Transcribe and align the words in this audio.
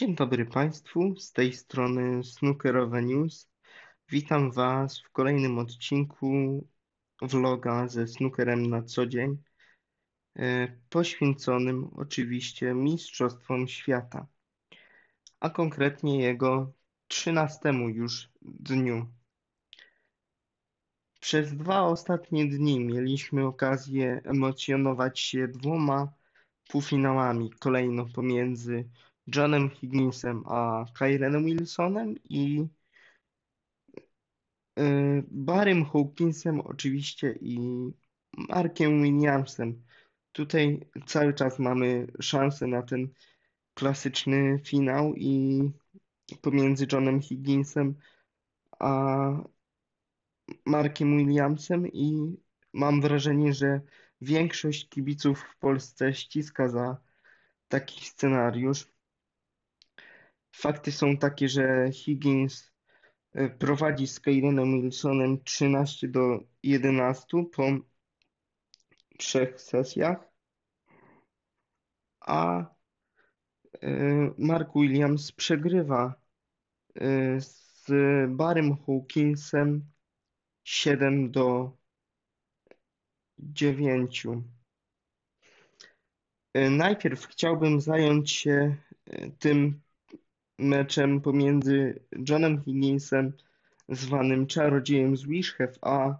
Dzień 0.00 0.14
dobry 0.14 0.46
Państwu, 0.46 1.16
z 1.16 1.32
tej 1.32 1.52
strony 1.52 2.24
Snookerowe 2.24 3.02
News. 3.02 3.50
Witam 4.08 4.50
Was 4.50 5.00
w 5.00 5.10
kolejnym 5.10 5.58
odcinku 5.58 6.28
vloga 7.22 7.88
ze 7.88 8.06
snookerem 8.06 8.66
na 8.66 8.82
co 8.82 9.06
dzień, 9.06 9.42
e, 10.36 10.68
poświęconym 10.88 11.90
oczywiście 11.96 12.74
Mistrzostwom 12.74 13.68
Świata, 13.68 14.26
a 15.40 15.50
konkretnie 15.50 16.20
jego 16.20 16.72
13 17.08 17.88
już 17.88 18.28
dniu. 18.42 19.06
Przez 21.20 21.56
dwa 21.56 21.82
ostatnie 21.82 22.46
dni 22.46 22.80
mieliśmy 22.80 23.46
okazję 23.46 24.20
emocjonować 24.24 25.20
się 25.20 25.48
dwoma 25.48 26.12
półfinałami 26.68 27.50
kolejno 27.50 28.06
pomiędzy 28.06 28.88
Johnem 29.26 29.70
Higginsem 29.70 30.44
a 30.46 30.84
Kylenem 30.98 31.44
Wilsonem 31.44 32.14
i 32.24 32.66
y, 34.78 35.24
Barrym 35.30 35.84
Hawkinsem 35.84 36.60
oczywiście 36.60 37.38
i 37.40 37.58
Markiem 38.48 39.02
Williamsem. 39.02 39.82
Tutaj 40.32 40.80
cały 41.06 41.34
czas 41.34 41.58
mamy 41.58 42.06
szansę 42.20 42.66
na 42.66 42.82
ten 42.82 43.08
klasyczny 43.74 44.60
finał 44.64 45.14
i 45.14 45.62
pomiędzy 46.42 46.86
Johnem 46.92 47.20
Higginsem 47.20 47.94
a 48.78 49.30
Markiem 50.66 51.18
Williamsem 51.18 51.86
i 51.86 52.36
mam 52.72 53.00
wrażenie, 53.00 53.54
że 53.54 53.80
większość 54.20 54.88
kibiców 54.88 55.40
w 55.40 55.58
Polsce 55.58 56.14
ściska 56.14 56.68
za 56.68 56.96
taki 57.68 58.04
scenariusz. 58.04 58.86
Fakty 60.52 60.92
są 60.92 61.16
takie, 61.16 61.48
że 61.48 61.92
Higgins 61.92 62.72
e, 63.32 63.48
prowadzi 63.48 64.06
z 64.06 64.20
Kylenem 64.20 64.82
Wilsonem 64.82 65.44
13 65.44 66.08
do 66.08 66.40
11 66.62 67.26
po 67.52 67.62
trzech 69.18 69.60
sesjach, 69.60 70.30
a 72.20 72.64
e, 73.82 73.88
Mark 74.38 74.72
Williams 74.74 75.32
przegrywa 75.32 76.14
e, 76.94 77.40
z 77.40 77.86
Barrym 78.28 78.76
Hawkinsem 78.86 79.90
7 80.64 81.30
do 81.30 81.76
9. 83.38 84.26
Najpierw 86.54 87.26
chciałbym 87.26 87.80
zająć 87.80 88.30
się 88.30 88.76
tym 89.38 89.80
meczem 90.60 91.20
pomiędzy 91.20 92.02
Johnem 92.28 92.62
Higginsem, 92.62 93.32
zwanym 93.88 94.46
Czarodziejem 94.46 95.16
z 95.16 95.22
Wishhev, 95.26 95.78
a 95.82 96.14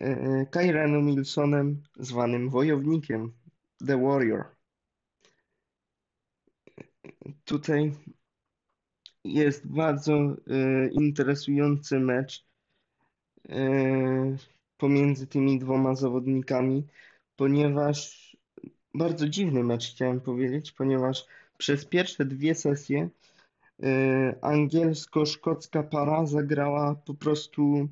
e, 0.00 0.46
Kyranem 0.46 1.06
Wilsonem, 1.06 1.82
zwanym 1.98 2.50
Wojownikiem, 2.50 3.32
The 3.86 4.02
Warrior. 4.02 4.44
Tutaj 7.44 7.92
jest 9.24 9.66
bardzo 9.66 10.12
e, 10.14 10.36
interesujący 10.88 11.98
mecz 12.00 12.46
e, 13.48 14.36
pomiędzy 14.76 15.26
tymi 15.26 15.58
dwoma 15.58 15.94
zawodnikami, 15.94 16.86
ponieważ 17.36 18.32
bardzo 18.94 19.28
dziwny 19.28 19.64
mecz 19.64 19.90
chciałem 19.90 20.20
powiedzieć, 20.20 20.72
ponieważ 20.72 21.26
przez 21.58 21.84
pierwsze 21.84 22.24
dwie 22.24 22.54
sesje 22.54 23.08
angielsko-szkocka 24.42 25.82
para 25.82 26.26
zagrała 26.26 26.94
po 26.94 27.14
prostu 27.14 27.88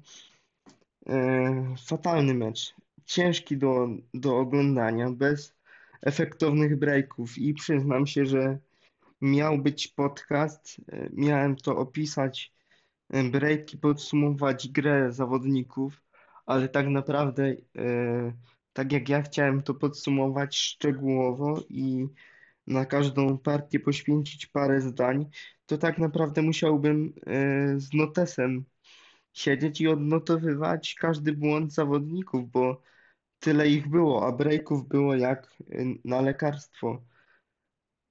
e, 1.07 1.75
fatalny 1.87 2.35
mecz. 2.35 2.75
Ciężki 3.05 3.57
do, 3.57 3.89
do 4.15 4.39
oglądania, 4.39 5.11
bez 5.11 5.55
efektownych 6.03 6.77
breaków 6.77 7.39
i 7.39 7.55
przyznam 7.55 8.07
się, 8.07 8.27
że 8.27 8.59
miał 9.21 9.59
być 9.59 9.89
podcast, 9.89 10.77
e, 10.93 11.09
miałem 11.13 11.57
to 11.57 11.77
opisać, 11.77 12.53
breaki, 13.31 13.79
podsumować 13.79 14.69
grę 14.69 15.13
zawodników, 15.13 16.03
ale 16.47 16.69
tak 16.69 16.89
naprawdę, 16.89 17.55
tak 18.73 18.93
jak 18.93 19.09
ja 19.09 19.23
chciałem 19.23 19.63
to 19.63 19.75
podsumować 19.75 20.57
szczegółowo 20.57 21.63
i 21.69 22.07
na 22.67 22.85
każdą 22.85 23.39
partię 23.39 23.81
poświęcić 23.81 24.47
parę 24.47 24.81
zdań, 24.81 25.27
to 25.71 25.79
tak 25.79 25.99
naprawdę 25.99 26.43
musiałbym 26.43 27.13
e, 27.27 27.81
z 27.81 27.95
notesem 27.95 28.65
siedzieć 29.33 29.81
i 29.81 29.89
odnotowywać 29.89 30.95
każdy 30.95 31.33
błąd 31.33 31.73
zawodników, 31.73 32.51
bo 32.51 32.83
tyle 33.41 33.69
ich 33.69 33.89
było, 33.89 34.27
a 34.27 34.33
breaków 34.33 34.89
było 34.89 35.15
jak 35.15 35.47
e, 35.47 35.85
na 36.05 36.21
lekarstwo. 36.21 37.03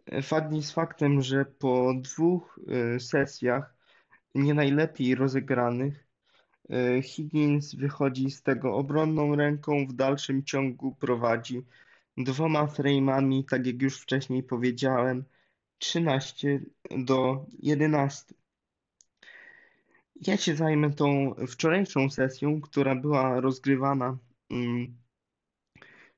E, 0.06 0.22
fakt 0.22 0.54
jest 0.54 0.72
faktem, 0.72 1.22
że 1.22 1.46
po 1.46 1.94
dwóch 1.96 2.60
sesjach 3.00 3.76
nie 4.36 4.54
najlepiej 4.54 5.16
rozegranych 5.16 6.08
Higgins 7.04 7.76
wychodzi 7.76 8.32
z 8.32 8.44
tego 8.44 8.76
obronną 8.76 9.36
ręką, 9.36 9.88
w 9.88 9.94
dalszym 9.94 10.44
ciągu 10.44 10.96
prowadzi 10.96 11.66
dwoma 12.18 12.66
frame'ami, 12.66 13.44
tak 13.50 13.68
jak 13.68 13.82
już 13.82 14.02
wcześniej 14.02 14.44
powiedziałem, 14.44 15.26
13 15.80 16.62
do 16.98 17.46
11. 17.60 18.36
Ja 20.22 20.38
się 20.38 20.56
zajmę 20.56 20.94
tą 20.94 21.36
wczorajszą 21.48 22.10
sesją, 22.10 22.62
która 22.62 22.96
była 22.96 23.42
rozgrywana 23.42 24.18
mm, 24.50 24.98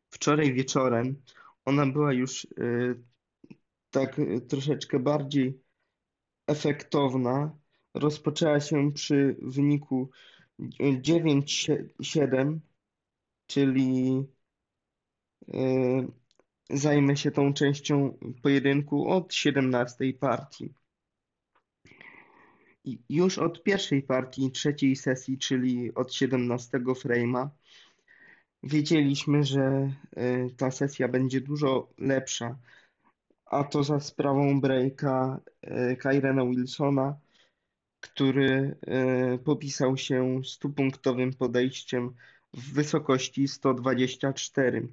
wczoraj 0.10 0.54
wieczorem. 0.54 1.22
Ona 1.66 1.86
była 1.86 2.14
już 2.14 2.46
y, 2.46 3.04
tak 3.92 4.22
troszeczkę 4.50 5.00
bardziej 5.00 5.62
efektowna. 6.48 7.58
Rozpoczęła 7.94 8.60
się 8.60 8.92
przy 8.92 9.36
wyniku 9.42 10.10
9-7, 10.60 12.60
czyli 13.48 14.24
y, 15.50 16.21
Zajmę 16.74 17.18
się 17.18 17.32
tą 17.32 17.54
częścią 17.54 18.18
pojedynku 18.42 19.10
od 19.10 19.34
17 19.34 20.14
partii. 20.14 20.74
I 22.84 23.00
już 23.10 23.38
od 23.38 23.64
pierwszej 23.64 24.04
partii 24.04 24.52
trzeciej 24.52 24.96
sesji, 24.96 25.38
czyli 25.38 25.94
od 25.96 26.14
17 26.14 26.80
frame'a, 26.80 27.50
wiedzieliśmy, 28.64 29.44
że 29.44 29.62
e, 30.16 30.50
ta 30.50 30.72
sesja 30.72 31.08
będzie 31.08 31.42
dużo 31.42 31.90
lepsza, 31.98 32.58
a 33.46 33.64
to 33.64 33.84
za 33.84 34.00
sprawą 34.00 34.62
breaka 34.62 35.40
e, 35.62 35.96
Kyrena 35.96 36.46
Wilsona, 36.46 37.20
który 38.00 38.76
e, 38.82 39.38
popisał 39.38 39.98
się 39.98 40.42
stupunktowym 40.44 41.34
podejściem 41.34 42.16
w 42.54 42.74
wysokości 42.74 43.48
124. 43.48 44.88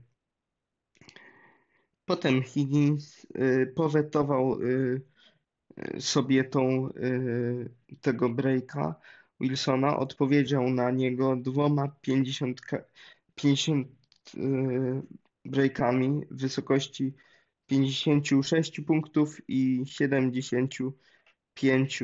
Potem 2.09 2.43
Higgins 2.43 3.25
y, 3.25 3.73
powetował 3.77 4.63
y, 4.63 5.03
y, 5.97 6.01
sobie 6.01 6.45
tą, 6.45 6.89
tego 8.01 8.29
breaka 8.29 8.95
Wilsona, 9.41 9.97
odpowiedział 9.97 10.71
na 10.71 10.91
niego 10.91 11.37
dwoma 11.37 11.89
50, 11.89 12.61
50 13.35 13.89
breakami 15.45 16.23
w 16.31 16.41
wysokości 16.41 17.15
56 17.67 18.81
punktów 18.81 19.41
i 19.49 19.83
75 19.87 22.03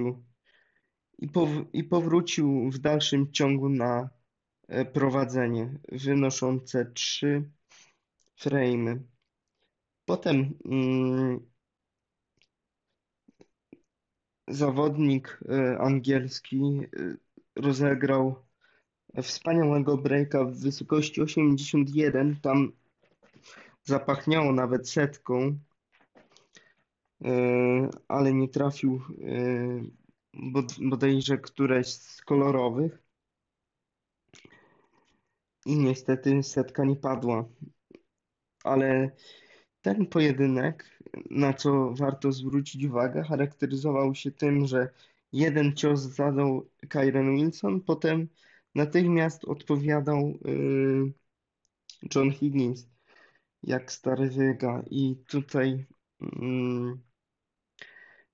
i, 1.18 1.28
pow 1.28 1.48
i 1.72 1.84
powrócił 1.84 2.70
w 2.70 2.78
dalszym 2.78 3.32
ciągu 3.32 3.68
na 3.68 4.10
prowadzenie 4.92 5.78
wynoszące 5.92 6.92
3 6.94 7.50
frame'y. 8.40 9.13
Potem 10.04 10.58
mm, 10.64 11.40
zawodnik 14.48 15.40
y, 15.42 15.78
angielski 15.78 16.80
y, 16.96 17.16
rozegrał 17.56 18.34
wspaniałego 19.22 19.96
breaka 19.96 20.44
w 20.44 20.54
wysokości 20.54 21.22
81. 21.22 22.36
Tam 22.42 22.72
zapachniało 23.84 24.52
nawet 24.52 24.88
setką, 24.88 25.58
y, 27.24 27.28
ale 28.08 28.34
nie 28.34 28.48
trafił 28.48 29.02
bodajże 30.80 31.38
któreś 31.38 31.88
z 31.88 32.22
kolorowych. 32.22 33.02
I 35.66 35.76
niestety 35.76 36.42
setka 36.42 36.84
nie 36.84 36.96
padła. 36.96 37.48
Ale 38.64 39.10
Ten 39.84 40.06
pojedynek, 40.06 41.00
na 41.30 41.52
co 41.52 41.94
warto 41.94 42.32
zwrócić 42.32 42.84
uwagę, 42.84 43.22
charakteryzował 43.22 44.14
się 44.14 44.30
tym, 44.30 44.66
że 44.66 44.88
jeden 45.32 45.76
cios 45.76 46.00
zadał 46.00 46.68
Kyren 46.88 47.36
Wilson, 47.36 47.80
potem 47.80 48.28
natychmiast 48.74 49.44
odpowiadał 49.44 50.38
y, 50.46 51.12
John 52.14 52.32
Higgins 52.32 52.86
jak 53.62 53.92
stary 53.92 54.30
wyga 54.30 54.82
i 54.90 55.16
tutaj 55.28 55.86
mm, 56.20 57.02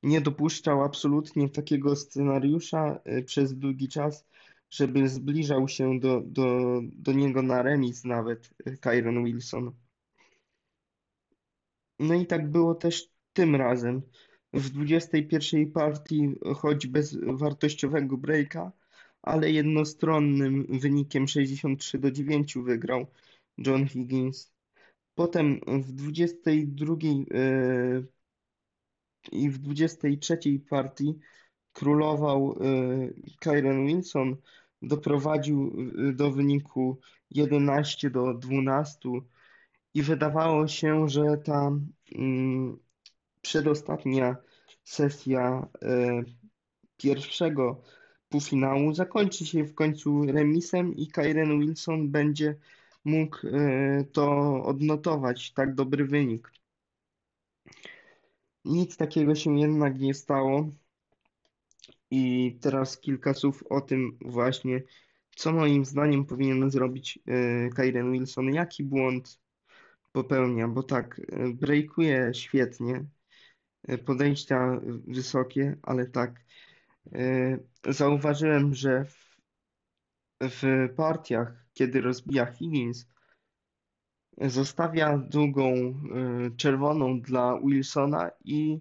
nie 0.03 0.21
dopuszczał 0.21 0.85
absolutnie 0.85 1.49
takiego 1.49 1.97
scenariusza 1.97 3.01
y, 3.19 3.23
przez 3.23 3.55
długi 3.59 3.89
czas, 3.89 4.27
żeby 4.71 5.09
zbliżał 5.09 5.69
się 5.69 6.01
do, 6.01 6.21
do, 6.21 6.81
do 6.83 7.13
niego 7.13 7.43
na 7.43 7.63
remis 7.63 8.05
nawet 8.05 8.51
y, 8.67 8.79
Kyron 8.79 9.25
Wilson. 9.25 9.73
No 12.01 12.15
i 12.15 12.27
tak 12.27 12.51
było 12.51 12.75
też 12.75 13.09
tym 13.33 13.57
razem. 13.57 14.03
W 14.53 14.71
21 14.71 15.73
partii, 15.73 16.35
choć 16.57 16.87
bez 16.87 17.17
wartościowego 17.23 18.17
breaka, 18.17 18.73
ale 19.23 19.51
jednostronnym 19.51 20.67
wynikiem 20.81 21.29
63 21.29 21.99
do 21.99 22.11
9 22.11 22.55
wygrał 22.55 23.07
John 23.59 23.89
Higgins. 23.89 24.53
Potem 25.15 25.61
w 25.67 25.93
22 25.93 26.95
yy, 27.03 28.07
i 29.33 29.51
w 29.51 29.59
23 29.59 30.39
partii 30.71 31.19
królował 31.73 32.59
yy, 32.61 33.15
Kyren 33.41 33.87
Wilson, 33.87 34.37
doprowadził 34.83 35.73
yy, 35.95 36.13
do 36.13 36.31
wyniku 36.31 37.01
11 37.31 38.11
do 38.11 38.35
12 38.35 38.99
i 39.95 40.03
wydawało 40.03 40.69
się, 40.69 41.09
że 41.09 41.37
ta 41.45 41.71
mm, 42.15 42.79
przedostatnia 43.43 44.37
sesja 44.85 45.69
pierwszego 46.97 47.83
półfinału 48.29 48.95
zakończy 48.95 49.47
się 49.47 49.65
w 49.65 49.75
końcu 49.75 50.27
remisem 50.27 50.97
i 50.97 51.09
Kyren 51.09 51.61
Wilson 51.61 52.11
będzie 52.11 52.57
mógł 53.05 53.39
e, 53.47 54.05
to 54.13 54.55
odnotować, 54.65 55.53
tak 55.53 55.75
dobry 55.75 56.05
wynik. 56.05 56.53
Nic 58.65 58.97
takiego 58.97 59.35
się 59.35 59.59
jednak 59.59 59.99
nie 59.99 60.15
stało. 60.15 60.69
I 62.11 62.57
teraz 62.61 62.99
kilka 62.99 63.35
słów 63.35 63.65
o 63.71 63.81
tym 63.81 64.19
właśnie, 64.21 64.83
co 65.37 65.53
moim 65.53 65.85
zdaniem 65.85 66.25
powinien 66.25 66.71
zrobić 66.71 67.19
e, 67.27 67.69
Kyren 67.69 68.13
Wilson, 68.13 68.55
jaki 68.55 68.85
błąd 68.85 69.41
popełnia, 70.13 70.69
bo 70.69 70.83
tak, 70.83 71.21
e, 71.33 71.49
breakuje 71.49 72.35
świetnie, 72.35 73.05
podejścia 74.07 74.81
wysokie, 75.07 75.77
ale 75.83 76.07
tak, 76.07 76.45
zauważyłem, 77.89 78.75
że 78.75 79.05
w, 79.05 79.37
w 80.41 80.89
partiach 80.97 81.67
kiedy 81.73 82.01
rozbija 82.01 82.47
Higgins, 82.47 83.07
zostawia 84.41 85.19
długą 85.19 85.95
czerwoną 86.57 87.21
dla 87.21 87.61
Wilsona 87.65 88.31
i 88.45 88.81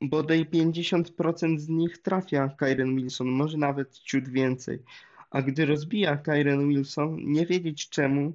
bodaj 0.00 0.46
50% 0.46 1.58
z 1.58 1.68
nich 1.68 1.98
trafia 2.02 2.48
Kyren 2.48 2.96
Wilson, 2.96 3.28
może 3.28 3.58
nawet 3.58 3.98
ciut 3.98 4.28
więcej. 4.28 4.82
A 5.30 5.42
gdy 5.42 5.66
rozbija 5.66 6.16
Kyren 6.16 6.68
Wilson, 6.68 7.16
nie 7.20 7.46
wiedzieć 7.46 7.88
czemu, 7.88 8.34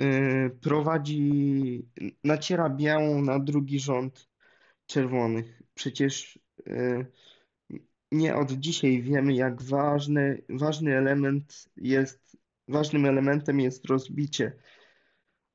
y, 0.00 0.50
prowadzi, 0.62 1.88
naciera 2.24 2.70
białą 2.70 3.22
na 3.22 3.38
drugi 3.38 3.80
rząd 3.80 4.28
czerwonych. 4.86 5.62
Przecież 5.74 6.38
nie 8.12 8.36
od 8.36 8.52
dzisiaj 8.52 9.02
wiemy, 9.02 9.34
jak 9.34 9.62
ważny, 9.62 10.42
ważny 10.48 10.96
element 10.96 11.68
jest, 11.76 12.36
ważnym 12.68 13.06
elementem 13.06 13.60
jest 13.60 13.84
rozbicie. 13.84 14.52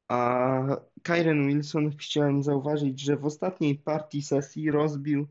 A 0.07 0.61
Kyren 1.03 1.47
Wilson 1.47 1.97
chciałem 1.97 2.43
zauważyć, 2.43 3.01
że 3.01 3.17
w 3.17 3.25
ostatniej 3.25 3.75
partii 3.75 4.21
sesji 4.21 4.71
rozbił 4.71 5.27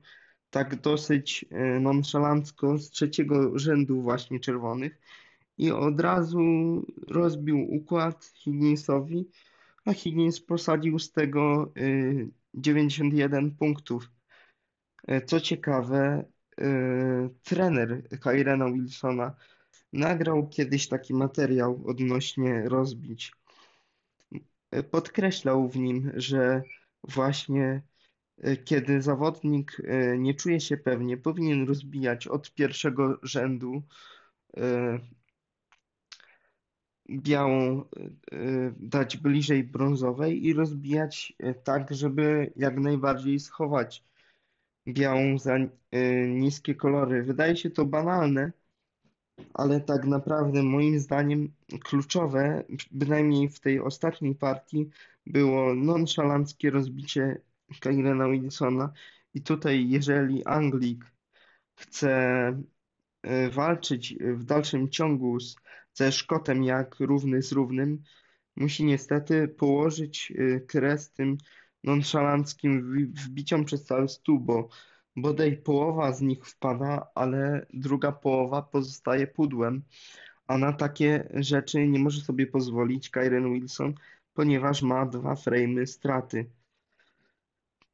tak 0.51 0.81
dosyć 0.81 1.45
e, 1.51 1.81
nonszalancko 1.81 2.79
z 2.79 2.91
trzeciego 2.91 3.59
rzędu 3.59 4.03
właśnie 4.03 4.41
czerwonych 4.41 5.01
i 5.59 5.71
od 5.71 6.01
razu 6.01 6.41
rozbił 7.09 7.75
układ 7.75 8.25
Higginsowi, 8.35 9.29
a 9.85 9.93
Higgins 9.93 10.41
posadził 10.41 10.99
z 10.99 11.13
tego 11.13 11.73
91 12.55 13.47
e, 13.47 13.51
punktów. 13.51 14.11
E, 15.07 15.21
co 15.21 15.41
ciekawe, 15.41 16.25
trener 17.43 18.03
Kyrena 18.21 18.73
Wilsona 18.73 19.35
nagrał 19.93 20.49
kiedyś 20.49 20.89
taki 20.89 21.15
materiał 21.15 21.83
odnośnie 21.87 22.69
rozbić. 22.69 23.33
Podkreślał 24.91 25.69
w 25.69 25.77
nim, 25.77 26.13
że 26.15 26.63
właśnie 27.09 27.83
kiedy 28.65 29.03
zawodnik 29.03 29.81
y, 29.81 30.19
nie 30.19 30.35
czuje 30.35 30.61
się 30.61 30.77
pewnie, 30.77 31.17
powinien 31.17 31.67
rozbijać 31.67 32.27
od 32.27 32.55
pierwszego 32.55 33.19
rzędu 33.23 33.83
białą 37.11 37.85
dać 38.77 39.17
bliżej 39.17 39.65
brązowej 39.65 40.47
i 40.47 40.53
rozbijać 40.53 41.33
tak, 41.65 41.95
żeby 41.95 42.53
jak 42.57 42.79
najbardziej 42.79 43.41
schować 43.41 44.05
białą 44.89 45.39
za 45.39 45.57
niskie 46.29 46.75
kolory. 46.75 47.23
Wydaje 47.23 47.57
się 47.57 47.71
to 47.71 47.85
banalne, 47.85 48.53
ale 49.55 49.81
tak 49.81 50.05
naprawdę 50.05 50.63
moim 50.63 50.99
zdaniem 50.99 51.53
kluczowe, 51.85 52.65
bynajmniej 52.91 53.49
w 53.49 53.61
tej 53.61 53.81
ostatniej 53.81 54.35
partii, 54.35 54.91
było 55.27 55.75
nonszalanckie 55.75 56.71
rozbicie 56.71 57.41
Kyrena 57.81 58.29
Wilsona. 58.29 58.93
I 59.35 59.43
tutaj, 59.43 59.89
jeżeli 59.89 60.45
Anglik 60.45 61.05
chce 61.75 62.49
y, 63.27 63.51
walczyć 63.51 64.15
w 64.21 64.45
dalszym 64.45 64.89
ciągu 64.89 65.41
z, 65.41 65.57
ze 65.95 66.13
Szkotem 66.13 66.65
jak 66.65 67.01
równy 67.01 67.43
z 67.43 67.53
równym, 67.53 68.03
musi 68.57 68.85
niestety 68.85 69.49
położyć 69.49 70.33
y, 70.37 70.65
kres 70.69 71.13
tym 71.13 71.37
nonszalanckim 71.85 72.93
wbiciom 73.15 73.65
przez 73.65 73.85
cały 73.85 74.09
stół, 74.09 74.41
bo 74.41 74.69
bodaj 75.17 75.57
połowa 75.57 76.13
z 76.13 76.21
nich 76.21 76.47
wpada, 76.47 77.07
ale 77.15 77.67
druga 77.75 78.13
połowa 78.13 78.63
pozostaje 78.63 79.27
pudłem, 79.27 79.83
a 80.47 80.59
na 80.59 80.73
takie 80.73 81.29
rzeczy 81.35 81.89
nie 81.89 81.99
może 81.99 82.21
sobie 82.21 82.47
pozwolić 82.47 83.11
Kyren 83.11 83.53
Wilson, 83.53 83.95
ponieważ 84.35 84.83
ma 84.83 85.07
dwa 85.07 85.37
frame 85.37 85.87
straty. 85.87 86.51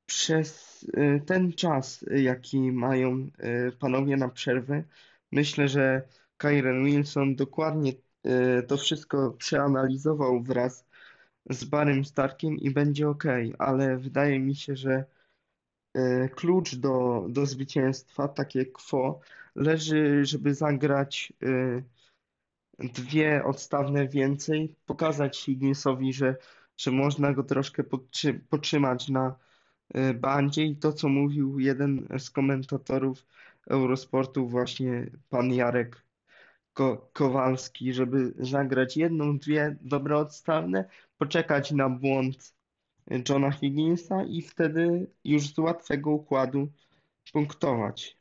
Przez 0.07 0.83
y, 0.83 1.23
ten 1.27 1.53
czas, 1.53 2.05
jaki 2.11 2.73
mają 2.73 3.31
y, 3.69 3.73
panowie 3.79 4.17
na 4.17 4.29
przerwę, 4.29 4.85
myślę, 5.33 5.69
że 5.69 6.03
Kyren 6.37 6.85
Wilson 6.85 7.37
dokładnie 7.37 7.93
y, 7.93 8.63
to 8.63 8.77
wszystko 8.77 9.31
przeanalizował 9.31 10.43
wraz 10.43 10.87
z 11.51 11.65
Barym 11.65 12.05
Starkiem 12.05 12.57
i 12.57 12.71
będzie 12.71 13.09
ok, 13.09 13.25
ale 13.59 13.99
wydaje 13.99 14.41
mi 14.41 14.55
się, 14.57 14.77
że 14.77 15.05
klucz 16.35 16.75
do, 16.75 17.27
do 17.29 17.47
zwycięstwa, 17.47 18.29
takie 18.29 18.67
quo, 18.67 19.21
leży, 19.55 20.25
żeby 20.25 20.55
zagrać 20.55 21.33
dwie 22.79 23.45
odstawne 23.45 24.09
więcej, 24.09 24.77
pokazać 24.87 25.41
Higginsowi, 25.41 26.13
że, 26.13 26.37
że 26.77 26.91
można 26.91 27.33
go 27.33 27.43
troszkę 27.43 27.85
potrzymać 28.51 29.09
na 29.09 29.37
bandzie 30.15 30.65
i 30.65 30.77
to, 30.77 30.93
co 30.93 31.09
mówił 31.09 31.59
jeden 31.59 32.09
z 32.19 32.31
komentatorów 32.31 33.27
Eurosportu, 33.67 34.49
właśnie 34.49 35.11
pan 35.29 35.53
Jarek 35.53 36.03
Ko 36.73 37.11
Kowalski, 37.13 37.93
żeby 37.93 38.35
zagrać 38.39 38.97
jedną, 38.97 39.39
dwie 39.39 39.77
dobre 39.81 40.17
odstawne, 40.19 40.89
poczekać 41.19 41.73
na 41.73 41.89
błąd 41.89 42.55
Johna 43.29 43.51
Higginsa 43.51 44.25
i 44.25 44.43
wtedy 44.43 45.07
już 45.25 45.55
z 45.55 45.59
łatwego 45.59 46.11
układu 46.11 46.69
punktować. 47.33 48.17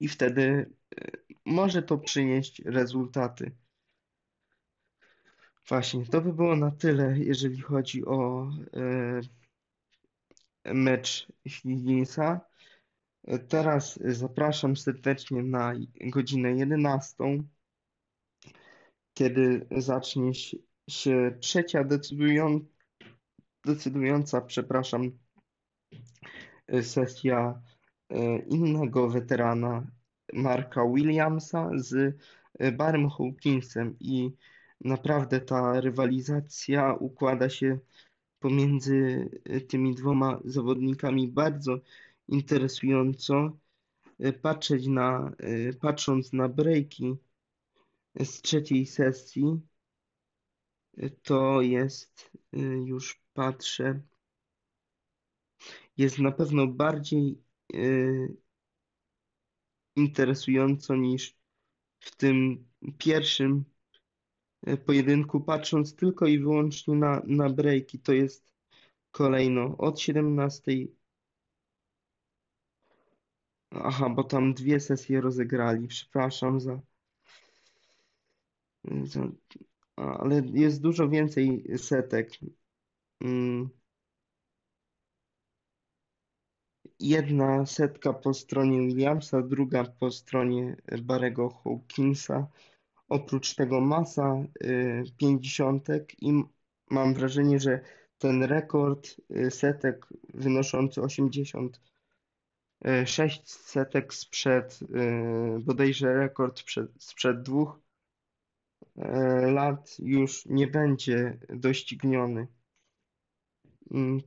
I 0.00 0.08
wtedy 0.08 0.70
e, 0.96 1.10
może 1.44 1.82
to 1.82 1.98
przynieść 1.98 2.62
rezultaty. 2.64 3.52
Właśnie, 5.68 6.06
to 6.06 6.20
by 6.20 6.32
było 6.32 6.56
na 6.56 6.70
tyle, 6.70 7.18
jeżeli 7.18 7.60
chodzi 7.60 8.04
o 8.04 8.50
e, 10.66 10.74
mecz 10.74 11.26
Higginsa. 11.48 12.40
Teraz 13.48 13.98
zapraszam 14.02 14.76
serdecznie 14.76 15.42
na 15.42 15.72
godzinę 16.00 16.52
11, 16.52 17.14
kiedy 19.14 19.66
zacznie 19.76 20.32
się, 20.88 21.38
trzecia 21.40 21.84
decydują, 21.84 22.60
decydująca, 23.64 24.40
przepraszam, 24.40 25.10
sesja 26.82 27.62
e, 28.10 28.38
innego 28.38 29.10
weterana 29.10 29.86
Marka 30.32 30.86
Williamsa 30.94 31.70
z 31.74 32.16
Barrym 32.76 33.10
Hawkinsem 33.10 33.96
i 34.00 34.30
naprawdę 34.84 35.40
ta 35.40 35.80
rywalizacja 35.80 36.94
układa 36.94 37.48
się 37.48 37.78
pomiędzy 38.38 39.28
e, 39.44 39.60
tymi 39.60 39.94
dwoma 39.94 40.40
zawodnikami 40.44 41.28
bardzo 41.28 41.80
interesująco. 42.28 43.58
Patrzeć 44.42 44.86
na, 44.86 45.32
patrząc 45.80 46.32
na 46.32 46.48
breaki 46.48 47.16
z 48.20 48.42
trzeciej 48.42 48.86
sesji, 48.86 49.60
to 51.22 51.62
jest, 51.62 52.30
już 52.84 53.22
patrzę, 53.34 54.00
jest 55.96 56.18
na 56.18 56.32
pewno 56.32 56.66
bardziej 56.66 57.42
interesująco 59.96 60.96
niż 60.96 61.36
w 62.00 62.16
tym 62.16 62.66
pierwszym 62.98 63.64
pojedynku, 64.86 65.40
patrząc 65.40 65.96
tylko 65.96 66.26
i 66.26 66.38
wyłącznie 66.38 66.94
na, 66.94 67.22
na 67.26 67.50
breaki. 67.50 67.98
To 67.98 68.12
jest 68.12 68.52
kolejno 69.10 69.76
od 69.78 70.00
17. 70.00 70.72
Aha, 73.70 74.10
bo 74.10 74.24
tam 74.24 74.54
dwie 74.54 74.80
sesje 74.80 75.20
rozegrali. 75.20 75.88
Przepraszam 75.88 76.60
za. 76.60 76.80
za 79.04 79.28
ale 79.96 80.42
jest 80.54 80.82
dużo 80.82 81.08
więcej 81.08 81.64
setek. 81.78 82.30
Mm. 83.20 83.70
Jedna 87.00 87.66
setka 87.66 88.12
po 88.12 88.34
stronie 88.34 88.80
Williamsa, 88.80 89.42
druga 89.42 89.84
po 89.84 90.10
stronie 90.10 90.76
Barego 91.02 91.50
Hawkinsa. 91.50 92.46
Oprócz 93.12 93.54
tego 93.54 93.80
masa 93.80 94.44
y, 94.64 95.04
pięćdziesiątek 95.16 96.22
i 96.22 96.42
mam 96.90 97.14
wrażenie, 97.14 97.60
że 97.60 97.80
ten 98.18 98.42
rekord 98.42 99.16
y, 99.30 99.50
setek 99.50 100.06
wynoszący 100.34 101.02
86 101.02 103.50
setek 103.50 104.14
sprzed, 104.14 104.80
y, 104.82 104.86
bodajże 105.60 106.14
rekord 106.14 106.62
przed, 106.62 106.90
sprzed 106.98 107.42
dwóch 107.42 107.80
lat 109.42 109.96
już 109.98 110.46
nie 110.46 110.66
będzie 110.66 111.38
dościgniony. 111.48 112.46
Mm, 113.90 114.20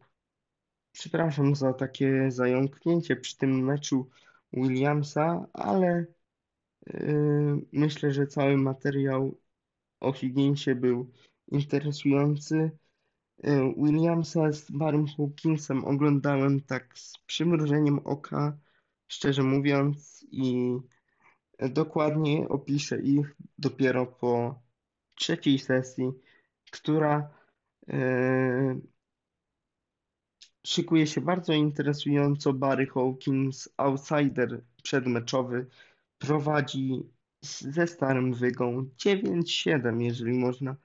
Przepraszam 0.92 1.56
za 1.56 1.74
takie 1.74 2.32
zająknięcie 2.32 3.16
przy 3.16 3.38
tym 3.38 3.64
meczu 3.64 4.10
Williamsa, 4.54 5.48
ale 5.54 6.06
myślę, 7.72 8.12
że 8.12 8.28
cały 8.28 8.58
materiał 8.58 9.38
o 10.00 10.14
Higginsie 10.14 10.76
był 10.76 11.12
interesujący. 11.48 12.72
Yy, 13.44 13.74
Williamsa 13.78 14.52
z 14.52 14.72
Barrym 14.72 15.08
Hawkinsem 15.08 15.86
oglądałem 15.86 16.62
tak 16.62 16.98
z 16.98 17.18
przymrużeniem 17.18 18.00
oka, 18.00 18.58
szczerze 19.08 19.44
mówiąc, 19.44 20.26
i 20.32 20.78
dokładnie 21.60 22.50
opiszę 22.50 23.02
ich 23.02 23.36
dopiero 23.58 24.06
po 24.06 24.62
trzeciej 25.16 25.60
sesji, 25.60 26.12
która 26.72 27.30
yy, 27.88 28.82
Szykuje 30.66 31.08
się 31.08 31.22
bardzo 31.22 31.54
interesująco 31.54 32.54
Barry 32.54 32.88
Hawkins, 32.88 33.70
outsider 33.78 34.62
przedmeczowy, 34.84 35.68
prowadzi 36.26 37.04
ze 37.42 37.88
starym 37.88 38.34
wygą 38.34 38.90
9-7, 39.06 40.02
jeżeli 40.02 40.40
można 40.40 40.76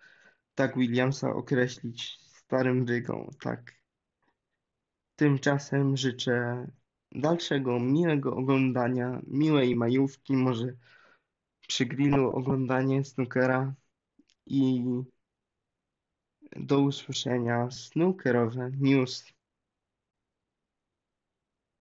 tak 0.55 0.79
Williamsa 0.79 1.31
określić, 1.31 2.19
starym 2.21 2.85
wygą, 2.85 3.31
tak. 3.41 3.75
Tymczasem 5.17 5.97
życzę 5.97 6.67
dalszego 7.13 7.81
miłego 7.81 8.37
oglądania, 8.37 9.21
miłej 9.27 9.77
majówki, 9.77 10.37
może 10.37 10.77
przy 11.69 11.87
grillu 11.87 12.31
oglądanie 12.31 13.05
snookera 13.05 13.75
i 14.47 14.85
do 16.57 16.81
usłyszenia 16.81 17.71
snookerowe 17.71 18.71
news. 18.79 19.40